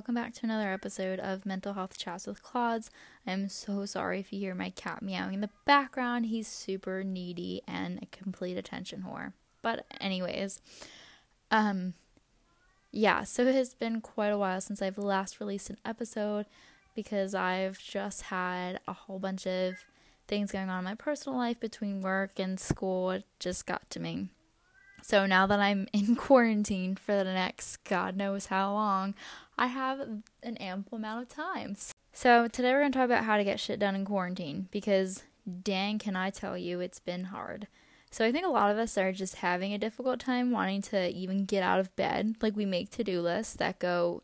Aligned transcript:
welcome 0.00 0.14
back 0.14 0.32
to 0.32 0.46
another 0.46 0.72
episode 0.72 1.20
of 1.20 1.44
Mental 1.44 1.74
Health 1.74 1.98
Chats 1.98 2.26
with 2.26 2.42
Claudes. 2.42 2.88
I'm 3.26 3.50
so 3.50 3.84
sorry 3.84 4.18
if 4.18 4.32
you 4.32 4.40
hear 4.40 4.54
my 4.54 4.70
cat 4.70 5.02
meowing 5.02 5.34
in 5.34 5.40
the 5.42 5.50
background. 5.66 6.24
He's 6.24 6.48
super 6.48 7.04
needy 7.04 7.60
and 7.68 8.02
a 8.02 8.06
complete 8.06 8.56
attention 8.56 9.04
whore. 9.06 9.34
But 9.60 9.84
anyways, 10.00 10.62
um 11.50 11.92
yeah, 12.90 13.24
so 13.24 13.42
it 13.42 13.54
has 13.54 13.74
been 13.74 14.00
quite 14.00 14.30
a 14.30 14.38
while 14.38 14.62
since 14.62 14.80
I've 14.80 14.96
last 14.96 15.38
released 15.38 15.68
an 15.68 15.76
episode 15.84 16.46
because 16.94 17.34
I've 17.34 17.78
just 17.78 18.22
had 18.22 18.80
a 18.88 18.94
whole 18.94 19.18
bunch 19.18 19.46
of 19.46 19.84
things 20.26 20.50
going 20.50 20.70
on 20.70 20.78
in 20.78 20.84
my 20.84 20.94
personal 20.94 21.38
life 21.38 21.60
between 21.60 22.00
work 22.00 22.38
and 22.38 22.58
school. 22.58 23.10
It 23.10 23.24
just 23.38 23.66
got 23.66 23.90
to 23.90 24.00
me. 24.00 24.30
So 25.02 25.26
now 25.26 25.46
that 25.46 25.60
I'm 25.60 25.88
in 25.92 26.16
quarantine 26.16 26.96
for 26.96 27.14
the 27.14 27.24
next 27.24 27.84
God 27.84 28.16
knows 28.16 28.46
how 28.46 28.72
long, 28.72 29.14
I 29.58 29.66
have 29.66 30.00
an 30.42 30.56
ample 30.56 30.98
amount 30.98 31.22
of 31.22 31.28
time. 31.28 31.76
So 32.12 32.48
today 32.48 32.72
we're 32.72 32.80
going 32.80 32.92
to 32.92 32.98
talk 32.98 33.06
about 33.06 33.24
how 33.24 33.36
to 33.36 33.44
get 33.44 33.60
shit 33.60 33.78
done 33.78 33.94
in 33.94 34.04
quarantine 34.04 34.68
because 34.70 35.22
dang, 35.62 35.98
can 35.98 36.16
I 36.16 36.30
tell 36.30 36.56
you, 36.56 36.80
it's 36.80 37.00
been 37.00 37.24
hard. 37.24 37.66
So 38.10 38.24
I 38.24 38.32
think 38.32 38.44
a 38.44 38.50
lot 38.50 38.70
of 38.70 38.78
us 38.78 38.98
are 38.98 39.12
just 39.12 39.36
having 39.36 39.72
a 39.72 39.78
difficult 39.78 40.18
time 40.18 40.50
wanting 40.50 40.82
to 40.82 41.08
even 41.10 41.44
get 41.44 41.62
out 41.62 41.78
of 41.78 41.94
bed. 41.94 42.36
Like 42.40 42.56
we 42.56 42.66
make 42.66 42.90
to-do 42.90 43.20
lists 43.20 43.54
that 43.56 43.78
go 43.78 44.22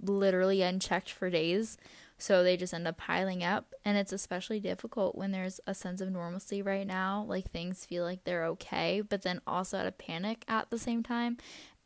literally 0.00 0.62
unchecked 0.62 1.10
for 1.10 1.30
days 1.30 1.76
so 2.18 2.42
they 2.42 2.56
just 2.56 2.72
end 2.72 2.88
up 2.88 2.96
piling 2.96 3.44
up. 3.44 3.74
And 3.84 3.96
it's 3.96 4.12
especially 4.12 4.60
difficult 4.60 5.16
when 5.16 5.32
there's 5.32 5.60
a 5.66 5.74
sense 5.74 6.00
of 6.00 6.10
normalcy 6.10 6.62
right 6.62 6.86
now. 6.86 7.24
Like 7.28 7.50
things 7.50 7.84
feel 7.84 8.04
like 8.04 8.24
they're 8.24 8.46
okay, 8.46 9.02
but 9.06 9.22
then 9.22 9.40
also 9.46 9.78
out 9.78 9.86
of 9.86 9.98
panic 9.98 10.44
at 10.48 10.70
the 10.70 10.78
same 10.78 11.02
time. 11.02 11.36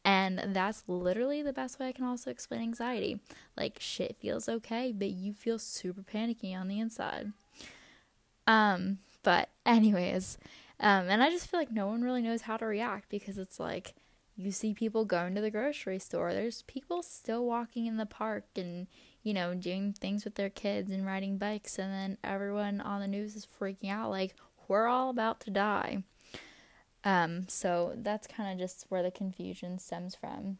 And 0.04 0.40
that's 0.54 0.84
literally 0.86 1.42
the 1.42 1.52
best 1.52 1.78
way 1.78 1.88
I 1.88 1.92
can 1.92 2.04
also 2.04 2.30
explain 2.30 2.62
anxiety. 2.62 3.20
Like 3.56 3.78
shit 3.80 4.16
feels 4.20 4.48
okay, 4.48 4.92
but 4.92 5.10
you 5.10 5.34
feel 5.34 5.58
super 5.58 6.02
panicky 6.02 6.54
on 6.54 6.68
the 6.68 6.80
inside. 6.80 7.32
Um, 8.46 8.98
but 9.22 9.50
anyways, 9.66 10.38
um, 10.78 11.08
and 11.08 11.22
I 11.22 11.30
just 11.30 11.50
feel 11.50 11.60
like 11.60 11.70
no 11.70 11.86
one 11.86 12.02
really 12.02 12.22
knows 12.22 12.42
how 12.42 12.56
to 12.56 12.64
react 12.64 13.10
because 13.10 13.36
it's 13.36 13.60
like 13.60 13.94
you 14.36 14.50
see 14.50 14.72
people 14.72 15.04
going 15.04 15.34
to 15.34 15.42
the 15.42 15.50
grocery 15.50 15.98
store. 15.98 16.32
There's 16.32 16.62
people 16.62 17.02
still 17.02 17.44
walking 17.44 17.84
in 17.84 17.98
the 17.98 18.06
park 18.06 18.44
and 18.56 18.86
you 19.22 19.34
know, 19.34 19.54
doing 19.54 19.92
things 19.92 20.24
with 20.24 20.34
their 20.34 20.50
kids 20.50 20.90
and 20.90 21.06
riding 21.06 21.38
bikes, 21.38 21.78
and 21.78 21.92
then 21.92 22.18
everyone 22.24 22.80
on 22.80 23.00
the 23.00 23.08
news 23.08 23.36
is 23.36 23.46
freaking 23.46 23.90
out 23.90 24.10
like 24.10 24.34
we're 24.68 24.86
all 24.86 25.10
about 25.10 25.40
to 25.40 25.50
die. 25.50 26.04
Um, 27.04 27.48
so 27.48 27.94
that's 27.96 28.26
kind 28.26 28.52
of 28.52 28.58
just 28.58 28.86
where 28.88 29.02
the 29.02 29.10
confusion 29.10 29.78
stems 29.78 30.14
from. 30.14 30.58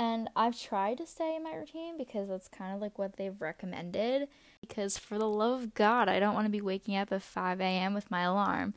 And 0.00 0.30
I've 0.34 0.58
tried 0.58 0.96
to 0.96 1.06
stay 1.06 1.36
in 1.36 1.44
my 1.44 1.52
routine 1.52 1.98
because 1.98 2.30
that's 2.30 2.48
kind 2.48 2.74
of 2.74 2.80
like 2.80 2.98
what 2.98 3.18
they've 3.18 3.38
recommended. 3.38 4.28
Because 4.62 4.96
for 4.96 5.18
the 5.18 5.28
love 5.28 5.62
of 5.62 5.74
God, 5.74 6.08
I 6.08 6.18
don't 6.18 6.32
want 6.32 6.46
to 6.46 6.50
be 6.50 6.62
waking 6.62 6.96
up 6.96 7.12
at 7.12 7.20
5 7.20 7.60
a.m. 7.60 7.92
with 7.92 8.10
my 8.10 8.22
alarm. 8.22 8.72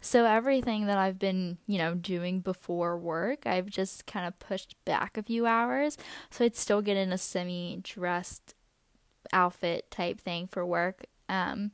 So 0.00 0.24
everything 0.24 0.86
that 0.86 0.96
I've 0.96 1.18
been, 1.18 1.58
you 1.66 1.78
know, 1.78 1.96
doing 1.96 2.38
before 2.38 2.96
work, 2.96 3.44
I've 3.44 3.66
just 3.66 4.06
kind 4.06 4.24
of 4.24 4.38
pushed 4.38 4.76
back 4.84 5.18
a 5.18 5.22
few 5.24 5.46
hours. 5.46 5.98
So 6.30 6.44
I'd 6.44 6.54
still 6.54 6.80
get 6.80 6.96
in 6.96 7.12
a 7.12 7.18
semi 7.18 7.80
dressed 7.82 8.54
outfit 9.32 9.90
type 9.90 10.20
thing 10.20 10.46
for 10.46 10.64
work. 10.64 11.06
Um, 11.28 11.72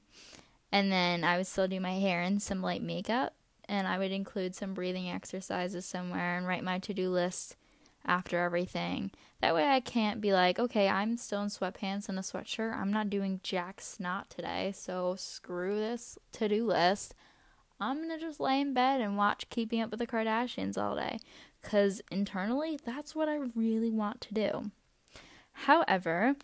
and 0.72 0.91
then 0.91 1.24
I 1.24 1.36
would 1.36 1.46
still 1.46 1.68
do 1.68 1.78
my 1.78 2.00
hair 2.00 2.22
and 2.22 2.41
some 2.41 2.62
light 2.62 2.83
makeup. 2.83 3.34
And 3.68 3.86
I 3.86 3.98
would 3.98 4.12
include 4.12 4.55
some 4.55 4.72
breathing 4.72 5.11
exercises 5.11 5.84
somewhere 5.84 6.39
and 6.39 6.46
write 6.46 6.64
my 6.64 6.78
to 6.78 6.94
do 6.94 7.11
list 7.11 7.56
after 8.05 8.38
everything. 8.38 9.10
That 9.41 9.55
way 9.55 9.66
I 9.66 9.80
can't 9.80 10.20
be 10.20 10.33
like, 10.33 10.58
okay, 10.58 10.89
I'm 10.89 11.17
still 11.17 11.42
in 11.42 11.48
sweatpants 11.48 12.08
and 12.08 12.18
a 12.18 12.23
sweatshirt. 12.23 12.74
I'm 12.74 12.92
not 12.92 13.11
doing 13.11 13.40
jack 13.42 13.80
snot 13.80 14.30
today, 14.30 14.73
so 14.74 15.17
screw 15.18 15.77
this 15.77 16.18
to 16.33 16.48
do 16.48 16.67
list. 16.67 17.14
I'm 17.80 18.01
gonna 18.01 18.18
just 18.18 18.40
lay 18.40 18.61
in 18.61 18.73
bed 18.73 19.01
and 19.01 19.17
watch 19.17 19.51
Keeping 19.51 19.83
Up 19.83 19.90
with 19.90 19.98
the 19.98 20.06
Kardashians 20.06 20.78
all 20.78 20.96
day. 20.96 21.18
Because 21.61 22.01
internally, 22.11 22.78
that's 22.84 23.14
what 23.14 23.28
I 23.28 23.36
really 23.55 23.90
want 23.90 24.20
to 24.23 24.34
do. 24.34 24.70
However, 25.52 26.36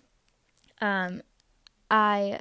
um, 0.81 1.23
I 1.91 2.41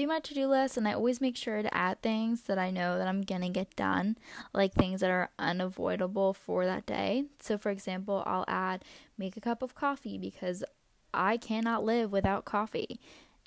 do 0.00 0.06
my 0.06 0.20
to 0.20 0.34
do 0.34 0.46
list 0.46 0.76
and 0.76 0.88
I 0.88 0.94
always 0.94 1.20
make 1.20 1.36
sure 1.36 1.62
to 1.62 1.74
add 1.74 2.00
things 2.00 2.42
that 2.42 2.58
I 2.58 2.70
know 2.70 2.98
that 2.98 3.06
I'm 3.06 3.22
going 3.22 3.42
to 3.42 3.48
get 3.48 3.76
done, 3.76 4.16
like 4.52 4.72
things 4.72 5.00
that 5.00 5.10
are 5.10 5.30
unavoidable 5.38 6.32
for 6.32 6.64
that 6.64 6.86
day. 6.86 7.24
So, 7.40 7.58
for 7.58 7.70
example, 7.70 8.22
I'll 8.26 8.44
add 8.48 8.84
make 9.18 9.36
a 9.36 9.40
cup 9.40 9.62
of 9.62 9.74
coffee 9.74 10.18
because 10.18 10.64
I 11.12 11.36
cannot 11.36 11.84
live 11.84 12.10
without 12.10 12.44
coffee. 12.44 13.00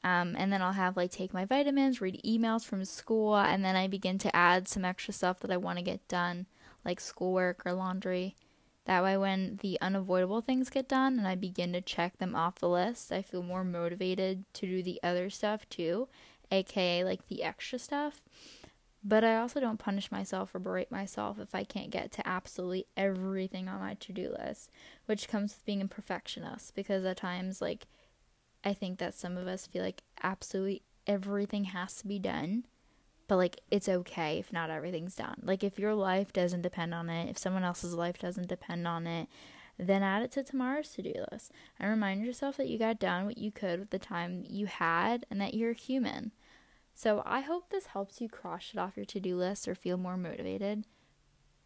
Um, 0.04 0.36
and 0.38 0.52
then 0.52 0.62
I'll 0.62 0.74
have 0.74 0.98
like 0.98 1.12
take 1.12 1.34
my 1.34 1.46
vitamins, 1.46 2.02
read 2.02 2.22
emails 2.26 2.66
from 2.66 2.86
school, 2.86 3.38
and 3.38 3.64
then 3.64 3.76
I 3.76 3.88
begin 3.88 4.18
to 4.20 4.36
add 4.36 4.68
some 4.68 4.86
extra 4.86 5.14
stuff 5.14 5.40
that 5.40 5.52
I 5.52 5.58
want 5.58 5.80
to 5.80 5.84
get 5.84 6.08
done, 6.08 6.46
like 6.84 7.00
schoolwork 7.00 7.66
or 7.66 7.74
laundry. 7.74 8.36
That 8.86 9.02
way, 9.02 9.16
when 9.16 9.60
the 9.62 9.80
unavoidable 9.80 10.42
things 10.42 10.70
get 10.70 10.90
done 10.90 11.18
and 11.18 11.26
I 11.26 11.36
begin 11.36 11.72
to 11.72 11.80
check 11.80 12.18
them 12.18 12.36
off 12.36 12.60
the 12.60 12.68
list, 12.68 13.14
I 13.14 13.22
feel 13.22 13.42
more 13.42 13.64
motivated 13.64 14.44
to 14.56 14.68
do 14.68 14.84
the 14.84 15.00
other 15.02 15.30
stuff 15.30 15.68
too 15.70 16.10
aka 16.54 17.04
like 17.04 17.28
the 17.28 17.44
extra 17.44 17.80
stuff. 17.80 18.22
But 19.06 19.26
I 19.26 19.38
also 19.38 19.60
don't 19.60 19.80
punish 19.80 20.12
myself 20.12 20.56
or 20.56 20.60
berate 20.60 20.90
myself 20.90 21.38
if 21.38 21.54
I 21.54 21.66
can't 21.66 21.90
get 21.90 22.14
to 22.14 22.28
absolutely 22.28 22.86
everything 22.96 23.68
on 23.68 23.82
my 23.82 23.96
to 23.96 24.14
do 24.14 24.34
list, 24.40 24.70
which 25.08 25.28
comes 25.28 25.54
with 25.54 25.66
being 25.66 25.82
a 25.82 25.88
perfectionist 25.88 26.74
because 26.74 27.04
at 27.04 27.18
times, 27.18 27.62
like, 27.62 27.88
I 28.64 28.74
think 28.74 29.00
that 29.00 29.14
some 29.14 29.36
of 29.36 29.46
us 29.46 29.68
feel 29.68 29.84
like 29.84 30.04
absolutely 30.22 30.84
everything 31.06 31.66
has 31.66 31.96
to 31.96 32.08
be 32.08 32.18
done, 32.18 32.66
but 33.28 33.36
like, 33.36 33.60
it's 33.70 33.90
okay 33.90 34.40
if 34.40 34.54
not 34.54 34.70
everything's 34.70 35.16
done. 35.16 35.42
Like, 35.44 35.66
if 35.66 35.78
your 35.78 35.96
life 35.96 36.32
doesn't 36.32 36.62
depend 36.62 36.94
on 36.94 37.10
it, 37.10 37.30
if 37.30 37.38
someone 37.38 37.66
else's 37.66 37.94
life 37.94 38.20
doesn't 38.20 38.48
depend 38.48 38.88
on 38.88 39.06
it, 39.06 39.28
then 39.78 40.04
add 40.04 40.22
it 40.22 40.32
to 40.32 40.44
tomorrow's 40.44 40.90
to 40.90 41.02
do 41.02 41.14
list 41.32 41.52
and 41.80 41.90
remind 41.90 42.26
yourself 42.26 42.56
that 42.56 42.70
you 42.70 42.78
got 42.78 43.00
done 43.00 43.26
what 43.26 43.38
you 43.38 43.52
could 43.52 43.80
with 43.80 43.90
the 43.90 44.00
time 44.00 44.46
you 44.48 44.68
had 44.68 45.26
and 45.30 45.42
that 45.42 45.54
you're 45.54 45.74
human. 45.74 46.32
So 46.96 47.24
I 47.26 47.42
hope 47.42 47.70
this 47.70 47.88
helps 47.88 48.22
you 48.22 48.30
cross 48.30 48.72
it 48.74 48.80
off 48.80 48.96
your 48.96 49.06
to 49.06 49.20
do 49.20 49.36
list 49.36 49.68
or 49.68 49.76
feel 49.76 49.98
more 49.98 50.18
motivated 50.18 50.86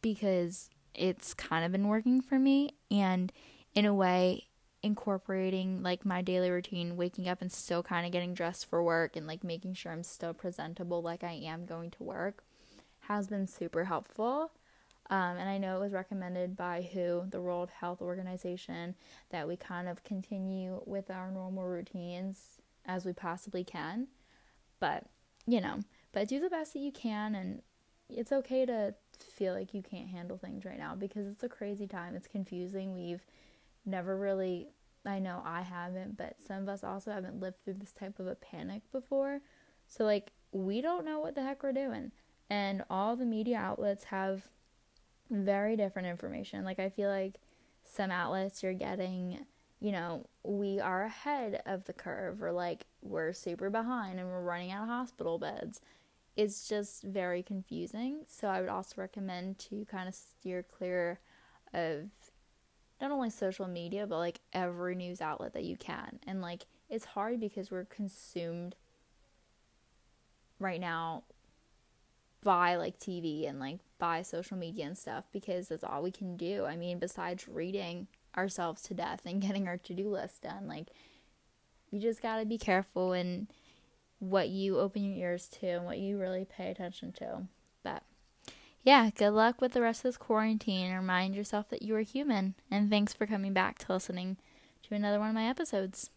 because 0.01 0.69
it's 0.93 1.33
kind 1.33 1.65
of 1.65 1.71
been 1.71 1.87
working 1.87 2.21
for 2.21 2.39
me. 2.39 2.71
And 2.89 3.31
in 3.75 3.85
a 3.85 3.93
way, 3.93 4.47
incorporating 4.81 5.83
like 5.83 6.05
my 6.05 6.21
daily 6.21 6.49
routine, 6.49 6.95
waking 6.95 7.27
up 7.27 7.41
and 7.41 7.51
still 7.51 7.83
kind 7.83 8.05
of 8.05 8.11
getting 8.11 8.33
dressed 8.33 8.65
for 8.67 8.81
work 8.81 9.15
and 9.15 9.27
like 9.27 9.43
making 9.43 9.73
sure 9.73 9.91
I'm 9.91 10.03
still 10.03 10.33
presentable 10.33 11.01
like 11.01 11.23
I 11.23 11.33
am 11.33 11.65
going 11.65 11.91
to 11.91 12.03
work 12.03 12.43
has 13.07 13.27
been 13.27 13.47
super 13.47 13.85
helpful. 13.85 14.51
Um, 15.09 15.37
and 15.37 15.49
I 15.49 15.57
know 15.57 15.77
it 15.77 15.79
was 15.79 15.93
recommended 15.93 16.57
by 16.57 16.87
WHO, 16.93 17.27
the 17.29 17.41
World 17.41 17.69
Health 17.79 18.01
Organization, 18.01 18.95
that 19.29 19.47
we 19.47 19.55
kind 19.55 19.87
of 19.87 20.03
continue 20.03 20.81
with 20.85 21.09
our 21.09 21.31
normal 21.31 21.63
routines 21.63 22.59
as 22.85 23.05
we 23.05 23.13
possibly 23.13 23.63
can. 23.63 24.07
But 24.79 25.05
you 25.47 25.61
know, 25.61 25.79
but 26.11 26.27
do 26.27 26.39
the 26.39 26.49
best 26.49 26.73
that 26.73 26.79
you 26.79 26.91
can 26.91 27.33
and 27.33 27.61
it's 28.09 28.31
okay 28.31 28.65
to 28.65 28.93
feel 29.19 29.53
like 29.53 29.73
you 29.73 29.81
can't 29.81 30.07
handle 30.07 30.37
things 30.37 30.65
right 30.65 30.77
now 30.77 30.95
because 30.95 31.27
it's 31.27 31.43
a 31.43 31.49
crazy 31.49 31.87
time. 31.87 32.15
It's 32.15 32.27
confusing. 32.27 32.93
We've 32.93 33.25
never 33.85 34.17
really 34.17 34.67
I 35.05 35.19
know 35.19 35.41
I 35.45 35.61
haven't, 35.61 36.17
but 36.17 36.35
some 36.45 36.63
of 36.63 36.69
us 36.69 36.83
also 36.83 37.11
haven't 37.11 37.39
lived 37.39 37.63
through 37.63 37.75
this 37.75 37.93
type 37.93 38.19
of 38.19 38.27
a 38.27 38.35
panic 38.35 38.81
before. 38.91 39.39
So 39.87 40.03
like 40.03 40.31
we 40.51 40.81
don't 40.81 41.05
know 41.05 41.19
what 41.19 41.35
the 41.35 41.43
heck 41.43 41.63
we're 41.63 41.71
doing. 41.71 42.11
And 42.49 42.83
all 42.89 43.15
the 43.15 43.25
media 43.25 43.57
outlets 43.57 44.05
have 44.05 44.47
very 45.29 45.75
different 45.75 46.07
information. 46.07 46.65
Like 46.65 46.79
I 46.79 46.89
feel 46.89 47.09
like 47.09 47.35
some 47.83 48.11
outlets 48.11 48.63
you're 48.63 48.73
getting 48.73 49.45
you 49.79 49.91
know, 49.91 50.25
we 50.43 50.79
are 50.79 51.03
ahead 51.03 51.61
of 51.65 51.85
the 51.85 51.93
curve 51.93 52.41
or 52.41 52.51
like 52.51 52.85
we're 53.01 53.33
super 53.33 53.69
behind 53.69 54.19
and 54.19 54.27
we're 54.27 54.41
running 54.41 54.71
out 54.71 54.83
of 54.83 54.89
hospital 54.89 55.37
beds. 55.37 55.81
It's 56.35 56.67
just 56.67 57.03
very 57.03 57.43
confusing. 57.43 58.25
So 58.27 58.47
I 58.47 58.59
would 58.61 58.69
also 58.69 58.95
recommend 58.97 59.59
to 59.59 59.85
kind 59.85 60.07
of 60.07 60.15
steer 60.15 60.63
clear 60.63 61.19
of 61.73 62.09
not 62.99 63.11
only 63.11 63.29
social 63.29 63.67
media 63.67 64.07
but 64.07 64.17
like 64.17 64.39
every 64.53 64.95
news 64.95 65.21
outlet 65.21 65.53
that 65.53 65.63
you 65.63 65.77
can. 65.77 66.19
And 66.25 66.41
like 66.41 66.65
it's 66.89 67.05
hard 67.05 67.39
because 67.39 67.69
we're 67.69 67.85
consumed 67.85 68.75
right 70.59 70.79
now 70.79 71.23
by 72.43 72.75
like 72.77 72.97
TV 72.97 73.47
and 73.47 73.59
like 73.59 73.79
by 73.99 74.21
social 74.21 74.57
media 74.57 74.85
and 74.85 74.97
stuff 74.97 75.25
because 75.31 75.67
that's 75.67 75.83
all 75.83 76.01
we 76.01 76.11
can 76.11 76.35
do. 76.35 76.65
I 76.65 76.75
mean, 76.77 76.97
besides 76.97 77.47
reading 77.47 78.07
ourselves 78.37 78.81
to 78.83 78.93
death 78.93 79.21
and 79.25 79.41
getting 79.41 79.67
our 79.67 79.77
to 79.77 79.93
do 79.93 80.09
list 80.09 80.43
done. 80.43 80.67
Like, 80.67 80.87
you 81.89 81.99
just 81.99 82.21
got 82.21 82.39
to 82.39 82.45
be 82.45 82.57
careful 82.57 83.13
in 83.13 83.47
what 84.19 84.49
you 84.49 84.79
open 84.79 85.03
your 85.03 85.29
ears 85.29 85.47
to 85.47 85.67
and 85.67 85.85
what 85.85 85.99
you 85.99 86.19
really 86.19 86.45
pay 86.45 86.69
attention 86.69 87.11
to. 87.13 87.43
But 87.83 88.03
yeah, 88.83 89.09
good 89.15 89.31
luck 89.31 89.61
with 89.61 89.73
the 89.73 89.81
rest 89.81 89.99
of 89.99 90.03
this 90.03 90.17
quarantine. 90.17 90.93
Remind 90.93 91.35
yourself 91.35 91.69
that 91.69 91.81
you 91.81 91.95
are 91.95 92.01
human. 92.01 92.55
And 92.71 92.89
thanks 92.89 93.13
for 93.13 93.25
coming 93.25 93.53
back 93.53 93.79
to 93.79 93.93
listening 93.93 94.37
to 94.83 94.95
another 94.95 95.19
one 95.19 95.29
of 95.29 95.35
my 95.35 95.47
episodes. 95.47 96.09